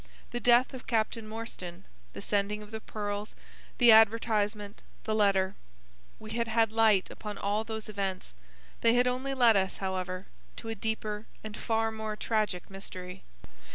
The 0.31 0.39
death 0.39 0.73
of 0.73 0.87
Captain 0.87 1.27
Morstan, 1.27 1.85
the 2.13 2.23
sending 2.23 2.63
of 2.63 2.71
the 2.71 2.81
pearls, 2.81 3.35
the 3.77 3.91
advertisement, 3.91 4.81
the 5.03 5.13
letter,—we 5.13 6.31
had 6.31 6.47
had 6.47 6.71
light 6.71 7.11
upon 7.11 7.37
all 7.37 7.63
those 7.63 7.87
events. 7.87 8.33
They 8.81 8.95
had 8.95 9.05
only 9.05 9.35
led 9.35 9.55
us, 9.55 9.77
however, 9.77 10.25
to 10.55 10.69
a 10.69 10.73
deeper 10.73 11.27
and 11.43 11.55
far 11.55 11.91
more 11.91 12.15
tragic 12.15 12.67
mystery. 12.67 13.21